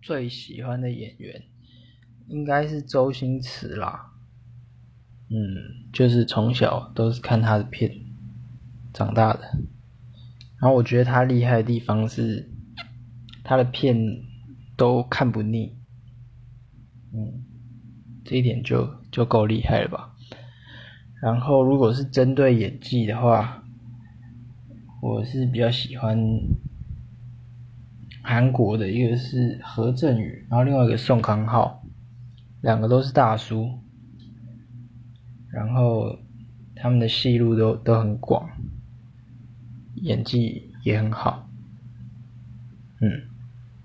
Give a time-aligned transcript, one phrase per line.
[0.00, 1.42] 最喜欢的演员
[2.28, 4.12] 应该是周星驰啦。
[5.30, 7.92] 嗯，就是从小都是看他的片
[8.92, 9.40] 长大的。
[10.60, 12.50] 然后我觉得他厉害的地方是，
[13.44, 13.96] 他的片
[14.76, 15.76] 都看不腻。
[17.12, 17.44] 嗯，
[18.24, 20.14] 这一点就就够厉害了吧。
[21.22, 23.64] 然后如果是针对演技的话，
[25.02, 26.18] 我是比较喜欢
[28.30, 31.82] 韩国的一个是何振宇，然后另外一个宋康昊，
[32.60, 33.78] 两个都是大叔，
[35.50, 36.18] 然后
[36.76, 38.46] 他们的戏路都都很广，
[39.94, 41.48] 演技也很好，
[43.00, 43.37] 嗯。